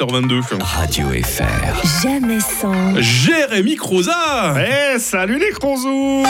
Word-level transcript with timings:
7h22. 0.00 0.62
Radio 0.62 1.08
FR. 1.22 2.02
Jamais 2.02 2.40
sans. 2.40 2.98
Jérémy 2.98 3.76
Croza 3.76 4.54
Eh, 4.58 4.98
salut 4.98 5.38
les 5.38 5.50
Cronzous 5.50 6.24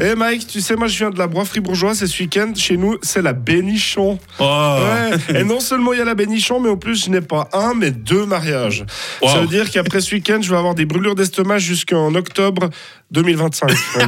Eh 0.00 0.14
Mike, 0.14 0.46
tu 0.46 0.60
sais, 0.60 0.76
moi 0.76 0.86
je 0.86 0.96
viens 0.96 1.10
de 1.10 1.18
la 1.18 1.26
bois 1.26 1.44
fribourgeoise 1.44 2.04
et 2.04 2.06
ce 2.06 2.22
week-end, 2.22 2.52
chez 2.54 2.76
nous, 2.76 2.98
c'est 3.02 3.20
la 3.22 3.32
bénichon. 3.32 4.20
Oh. 4.38 4.76
Ouais. 4.78 5.40
Et 5.40 5.42
non 5.42 5.58
seulement 5.58 5.92
il 5.92 5.98
y 5.98 6.02
a 6.02 6.04
la 6.04 6.14
bénichon, 6.14 6.60
mais 6.60 6.68
en 6.68 6.76
plus, 6.76 7.06
je 7.06 7.10
n'ai 7.10 7.20
pas 7.20 7.48
un, 7.52 7.74
mais 7.74 7.90
deux 7.90 8.26
mariages. 8.26 8.84
Wow. 9.22 9.28
Ça 9.28 9.40
veut 9.40 9.48
dire 9.48 9.68
qu'après 9.68 10.00
ce 10.00 10.14
week-end, 10.14 10.38
je 10.40 10.48
vais 10.48 10.56
avoir 10.56 10.76
des 10.76 10.84
brûlures 10.86 11.16
d'estomac 11.16 11.58
jusqu'en 11.58 12.14
octobre 12.14 12.70
2025. 13.10 13.70
Ouais. 13.96 14.04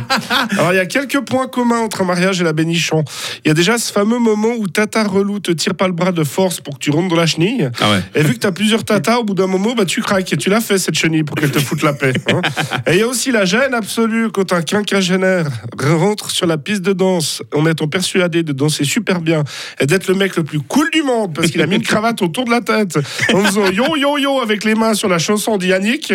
Alors, 0.58 0.72
il 0.72 0.76
y 0.76 0.80
a 0.80 0.86
quelques 0.86 1.20
points 1.20 1.46
communs 1.46 1.78
entre 1.80 2.02
un 2.02 2.04
mariage 2.04 2.40
et 2.40 2.44
la 2.44 2.52
bénichon. 2.52 3.04
Il 3.44 3.48
y 3.48 3.50
a 3.50 3.54
déjà 3.54 3.78
ce 3.78 3.90
fameux 3.92 4.18
moment 4.18 4.52
où 4.58 4.66
Tata 4.68 5.02
Relou 5.04 5.38
te 5.40 5.50
tire 5.52 5.74
pas 5.74 5.86
le 5.86 5.92
bras 5.94 6.12
de 6.12 6.24
force 6.24 6.60
pour 6.60 6.74
que 6.74 6.78
tu 6.80 6.90
rentres 6.90 7.08
dans 7.08 7.16
la 7.16 7.26
chenille. 7.26 7.70
Ah 7.80 7.90
ouais. 7.90 8.00
Et 8.14 8.22
vu 8.22 8.34
que 8.34 8.38
tu 8.40 8.46
as 8.46 8.52
plusieurs 8.52 8.84
tatas, 8.84 9.18
au 9.18 9.24
bout 9.24 9.34
d'un 9.34 9.46
moment, 9.46 9.74
bah, 9.74 9.84
tu 9.86 10.02
craques. 10.02 10.32
Et 10.32 10.36
tu 10.36 10.50
l'as 10.50 10.60
fait, 10.60 10.78
cette 10.78 10.94
chenille, 10.96 11.22
pour 11.22 11.36
qu'elle 11.36 11.50
te 11.50 11.58
foute 11.58 11.82
la 11.82 11.92
paix. 11.94 12.12
hein. 12.32 12.40
Et 12.86 12.94
il 12.94 12.98
y 12.98 13.02
a 13.02 13.06
aussi 13.06 13.30
la 13.30 13.44
gêne 13.44 13.72
absolue 13.74 14.30
quand 14.30 14.52
un 14.52 14.62
quinquagénaire 14.62 15.46
rentre 15.80 16.30
sur 16.30 16.46
la 16.46 16.58
piste 16.58 16.82
de 16.82 16.92
danse 16.92 17.42
en 17.54 17.66
étant 17.66 17.88
persuadé 17.88 18.42
de 18.42 18.52
danser 18.52 18.84
super 18.84 19.20
bien 19.20 19.44
et 19.80 19.86
d'être 19.86 20.08
le 20.08 20.14
mec 20.14 20.36
le 20.36 20.44
plus 20.44 20.60
cool 20.60 20.90
du 20.90 21.02
monde 21.02 21.34
parce 21.34 21.50
qu'il 21.50 21.62
a 21.62 21.66
mis 21.66 21.76
une 21.76 21.82
cravate 21.82 22.20
autour 22.22 22.44
de 22.44 22.50
la 22.50 22.60
tête 22.60 22.98
en 23.32 23.42
faisant 23.44 23.70
yo 23.70 23.96
yo 23.96 24.18
yo 24.18 24.40
avec 24.40 24.64
les 24.64 24.74
mains 24.74 24.94
sur 24.94 25.08
la 25.08 25.18
chanson 25.18 25.56
d'Yannick. 25.56 26.12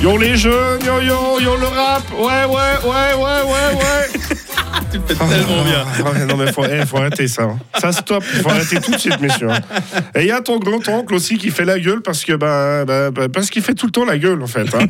Yo 0.00 0.16
les 0.16 0.36
jeunes, 0.36 0.80
yo 0.84 1.00
yo, 1.00 1.40
yo 1.40 1.56
le 1.56 1.66
rap, 1.66 2.02
ouais 2.12 2.44
ouais 2.44 2.76
ouais 2.84 3.14
ouais 3.14 3.42
ouais 3.42 3.74
ouais. 3.74 4.17
Tu 5.06 5.14
le 5.14 5.18
fais 5.18 5.36
tellement 5.36 5.64
bien. 5.64 5.84
Ah, 6.04 6.10
ouais, 6.10 6.24
non 6.26 6.36
mais 6.36 6.52
faut, 6.52 6.64
eh, 6.64 6.84
faut 6.86 6.98
arrêter 6.98 7.28
ça. 7.28 7.42
hein. 7.44 7.58
Ça 7.80 7.92
stop, 7.92 8.22
faut 8.24 8.48
arrêter 8.50 8.80
tout 8.80 8.90
de 8.92 8.98
suite 8.98 9.20
messieurs. 9.20 9.50
hein. 9.50 9.60
Et 10.14 10.22
il 10.22 10.26
y 10.26 10.30
a 10.32 10.40
ton 10.40 10.58
grand-oncle 10.58 11.14
aussi 11.14 11.38
qui 11.38 11.50
fait 11.50 11.64
la 11.64 11.78
gueule 11.78 12.02
parce 12.02 12.24
que 12.24 12.32
bah, 12.34 12.84
bah, 12.84 13.10
bah, 13.10 13.28
parce 13.32 13.50
qu'il 13.50 13.62
fait 13.62 13.74
tout 13.74 13.86
le 13.86 13.92
temps 13.92 14.04
la 14.04 14.18
gueule 14.18 14.42
en 14.42 14.46
fait. 14.46 14.74
hein. 14.74 14.86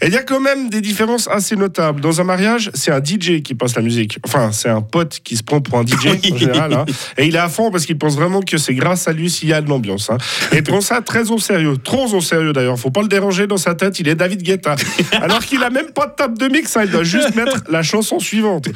Et 0.00 0.06
il 0.08 0.12
y 0.12 0.16
a 0.16 0.22
quand 0.22 0.40
même 0.40 0.68
des 0.68 0.80
différences 0.80 1.28
assez 1.28 1.56
notables. 1.56 2.00
Dans 2.00 2.20
un 2.20 2.24
mariage, 2.24 2.70
c'est 2.74 2.90
un 2.92 3.02
DJ 3.02 3.42
qui 3.42 3.54
passe 3.54 3.76
la 3.76 3.82
musique. 3.82 4.18
Enfin, 4.24 4.50
c'est 4.52 4.68
un 4.68 4.82
pote 4.82 5.20
qui 5.24 5.36
se 5.36 5.42
prend 5.42 5.60
pour 5.60 5.78
un 5.78 5.84
DJ 5.86 6.06
en 6.32 6.36
général. 6.36 6.72
hein. 6.74 6.84
Et 7.16 7.26
il 7.26 7.34
est 7.36 7.38
à 7.38 7.48
fond 7.48 7.70
parce 7.70 7.86
qu'il 7.86 7.98
pense 7.98 8.16
vraiment 8.16 8.40
que 8.42 8.58
c'est 8.58 8.74
grâce 8.74 9.08
à 9.08 9.12
lui 9.12 9.30
s'il 9.30 9.48
y 9.48 9.52
a 9.52 9.60
de 9.60 9.68
l'ambiance. 9.68 10.10
Et 10.52 10.56
il 10.58 10.62
prend 10.62 10.80
ça 10.80 11.00
très 11.00 11.30
au 11.30 11.38
sérieux, 11.38 11.76
trop 11.76 12.12
au 12.14 12.20
sérieux 12.20 12.52
d'ailleurs. 12.52 12.78
Faut 12.78 12.90
pas 12.90 13.02
le 13.02 13.08
déranger 13.08 13.46
dans 13.46 13.56
sa 13.56 13.74
tête. 13.74 13.98
Il 14.00 14.08
est 14.08 14.14
David 14.16 14.42
Guetta. 14.42 14.74
Alors 15.20 15.40
qu'il 15.40 15.62
a 15.62 15.70
même 15.70 15.90
pas 15.94 16.06
de 16.06 16.12
table 16.16 16.38
de 16.38 16.48
mix. 16.48 16.76
Il 16.82 16.90
doit 16.90 17.04
juste 17.04 17.34
mettre 17.34 17.62
la 17.70 17.82
chanson 17.82 18.18
suivante. 18.18 18.66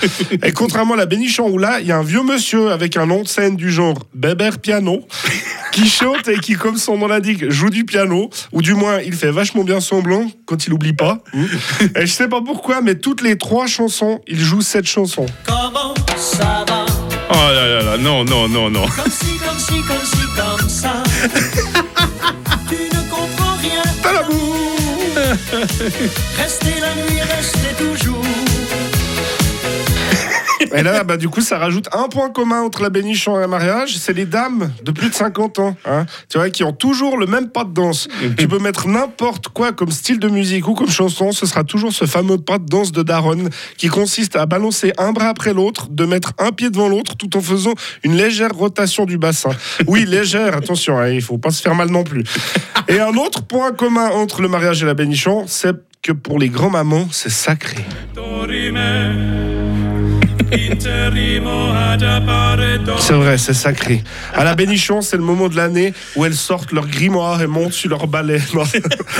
Et 0.43 0.53
contrairement 0.77 0.93
à 0.93 0.99
la 0.99 1.07
Bénichon 1.07 1.49
où 1.49 1.57
là, 1.57 1.81
il 1.81 1.87
y 1.87 1.93
a 1.93 1.97
un 1.97 2.03
vieux 2.03 2.23
monsieur 2.23 2.71
avec 2.71 2.99
un 2.99 3.07
nom 3.07 3.23
de 3.23 3.29
scène 3.29 3.57
du 3.57 3.73
genre 3.73 3.97
Beber 4.13 4.59
Piano 4.59 5.07
qui 5.73 5.89
chante 5.89 6.29
et 6.29 6.39
qui, 6.39 6.53
comme 6.53 6.77
son 6.77 6.99
nom 6.99 7.07
l'indique, 7.07 7.51
joue 7.51 7.71
du 7.71 7.87
piano, 7.87 8.29
ou 8.53 8.61
du 8.61 8.75
moins 8.75 9.01
il 9.01 9.15
fait 9.15 9.31
vachement 9.31 9.65
bien 9.65 9.81
semblant 9.81 10.31
quand 10.45 10.67
il 10.67 10.75
oublie 10.75 10.93
pas. 10.93 11.25
Et 11.95 12.03
je 12.03 12.13
sais 12.13 12.29
pas 12.29 12.43
pourquoi, 12.43 12.83
mais 12.83 12.95
toutes 12.97 13.23
les 13.23 13.39
trois 13.39 13.67
chansons, 13.67 14.21
il 14.27 14.39
joue 14.39 14.61
cette 14.61 14.85
chanson. 14.85 15.25
Comment 15.47 15.95
ça 16.19 16.67
va? 16.69 16.85
Oh 17.31 17.35
là 17.35 17.69
là 17.69 17.83
là, 17.83 17.97
non, 17.97 18.25
non, 18.25 18.47
non, 18.47 18.69
non. 18.69 18.85
Comme 18.85 19.11
si, 19.11 19.39
comme 19.39 19.59
si, 19.59 19.81
comme 19.81 20.05
si, 20.05 20.27
comme 20.37 20.69
ça. 20.69 21.03
tu 22.69 22.75
ne 22.75 23.11
comprends 23.11 23.57
rien. 23.63 23.83
T'as 24.03 24.13
l'amour 24.13 24.67
Restez 26.37 26.81
la 26.83 26.95
nuit, 26.97 27.21
restez 27.23 27.56
Et 30.77 30.83
là, 30.83 31.05
bah, 31.05 31.17
du 31.17 31.29
coup, 31.29 31.41
ça 31.41 31.59
rajoute 31.59 31.89
un 31.93 32.09
point 32.09 32.31
commun 32.31 32.61
entre 32.61 32.83
la 32.83 32.91
bénichon 32.91 33.39
et 33.39 33.41
le 33.41 33.49
mariage, 33.49 33.97
c'est 33.97 34.13
les 34.13 34.27
dames 34.27 34.71
de 34.83 34.91
plus 34.91 35.09
de 35.09 35.15
50 35.15 35.59
ans, 35.59 35.77
hein, 35.87 36.05
tu 36.29 36.37
vois, 36.37 36.51
qui 36.51 36.65
ont 36.65 36.73
toujours 36.73 37.17
le 37.17 37.27
même 37.27 37.49
pas 37.49 37.65
de 37.65 37.73
danse. 37.73 38.09
tu 38.39 38.47
peux 38.47 38.59
mettre 38.59 38.87
n'importe 38.87 39.49
quoi 39.49 39.73
comme 39.73 39.91
style 39.91 40.19
de 40.19 40.29
musique 40.29 40.69
ou 40.69 40.75
comme 40.75 40.91
chanson, 40.91 41.33
ce 41.33 41.47
sera 41.47 41.65
toujours 41.65 41.93
ce 41.93 42.05
fameux 42.05 42.37
pas 42.39 42.59
de 42.59 42.67
danse 42.67 42.93
de 42.93 43.03
Daronne 43.03 43.49
qui 43.79 43.89
consiste 43.89 44.37
à 44.37 44.45
balancer 44.45 44.93
un 44.99 45.13
bras 45.13 45.29
après 45.29 45.55
l'autre, 45.55 45.89
de 45.89 46.05
mettre 46.05 46.33
un 46.39 46.53
pied 46.53 46.69
devant 46.69 46.89
l'autre 46.89 47.17
tout 47.17 47.37
en 47.37 47.41
faisant 47.41 47.73
une 48.03 48.15
légère 48.15 48.55
rotation 48.55 49.07
du 49.07 49.17
bassin. 49.17 49.51
Oui, 49.87 50.05
légère, 50.05 50.57
attention, 50.57 50.99
hein, 50.99 51.09
il 51.09 51.23
faut 51.23 51.39
pas 51.39 51.51
se 51.51 51.63
faire 51.63 51.75
mal 51.75 51.89
non 51.89 52.05
plus. 52.05 52.25
Et 52.89 53.01
un 53.01 53.17
autre 53.17 53.43
point 53.43 53.73
commun 53.73 54.11
entre 54.11 54.43
le 54.43 54.49
mariage 54.49 54.83
et 54.83 54.87
la 54.87 54.95
bénichon, 54.95 55.45
c'est 55.47 55.75
que 56.03 56.13
pour 56.13 56.39
les 56.39 56.51
grands-mamans, 56.51 57.09
c'est 57.11 57.31
sacré. 57.31 57.85
C'est 62.99 63.13
vrai, 63.15 63.39
c'est 63.39 63.55
sacré. 63.55 64.03
À 64.33 64.45
la 64.45 64.55
bénichon, 64.55 65.01
c'est 65.03 65.17
le 65.17 65.23
moment 65.23 65.49
de 65.49 65.57
l'année 65.57 65.93
où 66.17 66.25
elles 66.25 66.35
sortent 66.35 66.73
leur 66.73 66.87
grimoire 66.87 67.41
et 67.43 67.47
montent 67.47 67.73
sur 67.73 67.91
leur 67.91 68.07
balai. 68.07 68.39
Non, 68.55 68.63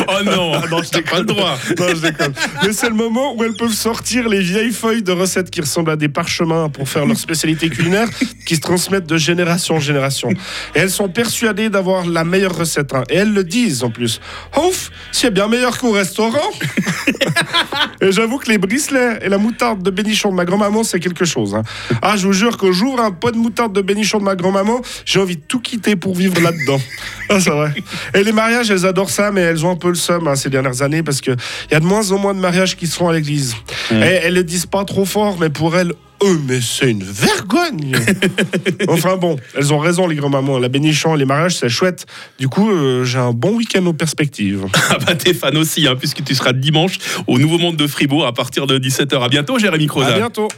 Oh 0.09 0.23
non, 0.25 0.53
non, 0.71 0.81
je 0.83 1.17
le 1.19 1.25
droit. 1.25 1.59
non, 1.79 1.87
je 1.89 2.01
déconne. 2.01 2.33
Mais 2.63 2.73
c'est 2.73 2.89
le 2.89 2.95
moment 2.95 3.35
où 3.37 3.45
elles 3.45 3.55
peuvent 3.55 3.73
sortir 3.73 4.29
les 4.29 4.41
vieilles 4.41 4.73
feuilles 4.73 5.03
de 5.03 5.13
recettes 5.13 5.51
qui 5.51 5.61
ressemblent 5.61 5.91
à 5.91 5.97
des 5.97 6.09
parchemins 6.09 6.69
pour 6.69 6.89
faire 6.89 7.05
leur 7.07 7.17
spécialité 7.19 7.69
culinaire 7.69 8.09
qui 8.47 8.57
se 8.57 8.61
transmettent 8.61 9.07
de 9.07 9.17
génération 9.19 9.77
en 9.77 9.81
génération. 9.81 10.31
Et 10.75 10.79
elles 10.81 10.91
sont 10.91 11.09
persuadées 11.09 11.69
d'avoir 11.69 12.07
la 12.07 12.25
meilleure 12.25 12.57
recette. 12.57 12.95
hein. 12.95 13.03
Et 13.11 13.17
elles 13.17 13.33
le 13.33 13.45
disent 13.45 13.83
en 13.85 13.91
plus. 13.91 14.21
Ouf, 14.57 14.91
c'est 15.13 15.31
bien 15.33 15.49
meilleur 15.49 15.79
qu'au 15.79 15.93
restaurant. 15.93 16.39
Et 18.01 18.13
j'avoue 18.13 18.39
que 18.39 18.49
les 18.51 18.59
bricelets 18.59 19.19
et 19.23 19.29
la 19.29 19.39
moutarde 19.39 19.83
de 19.83 19.91
bénichon 19.91 20.31
de 20.31 20.35
ma 20.35 20.45
grand-maman, 20.45 20.85
c'est 20.85 21.01
quelque 21.01 21.25
chose. 21.27 21.55
hein. 21.55 21.63
Ah, 22.03 22.17
je 22.17 22.27
vous 22.27 22.33
jure, 22.33 22.57
quand 22.57 22.73
j'ouvre 22.73 23.01
un 23.01 23.11
pot 23.11 23.31
de 23.31 23.37
moutarde 23.37 23.73
de 23.73 23.83
bénichon 23.83 24.19
de 24.19 24.25
ma 24.25 24.35
grand-maman, 24.37 24.81
j'ai 25.05 25.19
envie 25.21 25.37
de 25.37 25.43
tout 25.47 25.61
quitter 25.61 25.97
pour 25.97 26.15
vivre 26.15 26.41
là-dedans. 26.41 26.81
Ah, 27.29 27.41
c'est 27.41 27.51
vrai. 27.51 27.75
Et 28.15 28.23
les 28.23 28.31
mariages, 28.31 28.71
elles 28.71 28.87
adorent 28.87 29.11
ça, 29.11 29.33
mais 29.33 29.41
elles 29.41 29.67
ont 29.67 29.71
un 29.73 29.77
peu 29.77 29.89
le 29.89 29.97
seum 29.97 30.29
hein, 30.29 30.37
ces 30.37 30.49
dernières 30.49 30.83
années 30.83 31.03
parce 31.03 31.21
qu'il 31.21 31.35
y 31.73 31.75
a 31.75 31.81
de 31.81 31.85
moins 31.85 32.13
en 32.13 32.19
moins 32.19 32.35
de 32.35 32.39
mariages 32.39 32.77
qui 32.77 32.87
se 32.87 32.97
font 32.97 33.09
à 33.09 33.13
l'église. 33.13 33.57
Et 33.91 33.95
elles 33.97 34.35
le 34.35 34.45
disent 34.45 34.67
pas 34.67 34.85
trop 34.85 35.05
fort, 35.05 35.37
mais 35.41 35.51
pour 35.51 35.77
elles, 35.77 35.93
eux, 36.23 36.41
mais 36.47 36.61
c'est 36.61 36.91
une 36.91 37.03
vergogne. 37.03 37.97
enfin 38.89 39.17
bon, 39.17 39.37
elles 39.55 39.73
ont 39.73 39.79
raison, 39.79 40.07
les 40.07 40.17
grands-mamans. 40.17 40.59
La 40.59 40.69
bénichon, 40.69 41.15
les 41.15 41.25
mariages, 41.25 41.57
c'est 41.57 41.69
chouette. 41.69 42.07
Du 42.39 42.49
coup, 42.49 42.71
euh, 42.71 43.05
j'ai 43.05 43.19
un 43.19 43.33
bon 43.33 43.57
week-end 43.57 43.85
aux 43.87 43.93
perspectives. 43.93 44.67
Ah 44.89 44.99
bah 45.05 45.15
t'es 45.17 45.35
fan 45.35 45.57
aussi, 45.57 45.89
hein, 45.89 45.97
puisque 45.97 46.23
tu 46.23 46.35
seras 46.35 46.53
dimanche 46.53 46.99
au 47.27 47.39
Nouveau 47.39 47.59
Monde 47.59 47.77
de 47.77 47.89
Fribourg 47.89 48.25
à 48.25 48.33
partir 48.33 48.69
de 48.69 48.79
17h. 48.79 49.21
À 49.21 49.29
bientôt, 49.29 49.59
Jérémy 49.59 49.89
Croza. 49.89 50.15
À 50.15 50.19
bientôt. 50.19 50.49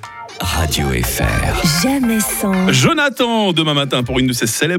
Radio 0.41 0.87
FR. 1.03 1.83
Jamais 1.83 2.21
sans. 2.21 2.71
Jonathan, 2.71 3.53
demain 3.53 3.75
matin 3.75 4.03
pour 4.03 4.19
une 4.19 4.27
de 4.27 4.33
ses 4.33 4.47
célèbres 4.47 4.77